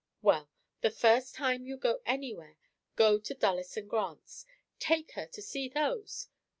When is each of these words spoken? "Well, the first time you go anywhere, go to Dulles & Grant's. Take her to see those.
"Well, 0.23 0.49
the 0.81 0.89
first 0.89 1.35
time 1.35 1.67
you 1.67 1.77
go 1.77 2.01
anywhere, 2.07 2.57
go 2.95 3.19
to 3.19 3.33
Dulles 3.35 3.77
& 3.81 3.87
Grant's. 3.87 4.47
Take 4.79 5.11
her 5.11 5.27
to 5.27 5.41
see 5.43 5.69
those. 5.69 6.27